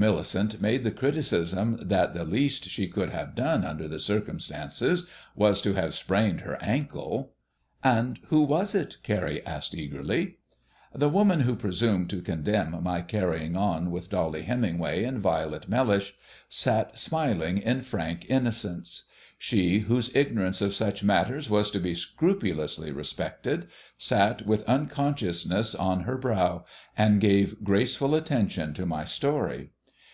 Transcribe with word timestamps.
Millicent 0.00 0.62
made 0.62 0.82
the 0.82 0.90
criticism 0.92 1.78
that 1.82 2.14
the 2.14 2.24
least 2.24 2.64
she 2.70 2.88
could 2.88 3.10
have 3.10 3.34
done 3.34 3.66
under 3.66 3.86
the 3.86 4.00
circumstances 4.00 5.06
was 5.36 5.60
to 5.60 5.74
have 5.74 5.92
sprained 5.92 6.40
her 6.40 6.56
ankle. 6.62 7.34
"And 7.84 8.18
who 8.28 8.40
was 8.40 8.74
it?" 8.74 8.96
Carrie 9.02 9.44
asked 9.46 9.74
eagerly. 9.74 10.38
The 10.94 11.10
woman 11.10 11.40
who 11.40 11.54
presumed 11.54 12.08
to 12.08 12.22
condemn 12.22 12.82
my 12.82 13.02
carrying 13.02 13.58
on 13.58 13.90
with 13.90 14.08
Dolly 14.08 14.40
Hemingway 14.44 15.04
and 15.04 15.18
Violet 15.20 15.68
Mellish 15.68 16.14
sat 16.48 16.98
smiling 16.98 17.58
in 17.58 17.82
frank 17.82 18.24
innocence. 18.30 19.04
She, 19.36 19.80
whose 19.80 20.10
ignorance 20.16 20.62
of 20.62 20.72
such 20.74 21.04
matters 21.04 21.50
was 21.50 21.70
to 21.72 21.78
be 21.78 21.92
scrupulously 21.92 22.90
respected, 22.90 23.68
sat 23.98 24.46
with 24.46 24.64
unconsciousness 24.66 25.74
on 25.74 26.04
her 26.04 26.16
brow, 26.16 26.64
and 26.96 27.20
gave 27.20 27.62
graceful 27.62 28.14
attention 28.14 28.72
to 28.72 28.86
my 28.86 29.04
story. 29.04 29.72